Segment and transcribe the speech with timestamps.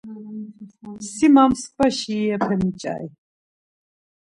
[1.11, 3.09] Si ma mskva şiirepe miç̌ari.